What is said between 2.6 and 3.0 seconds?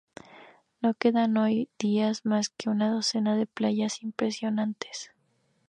una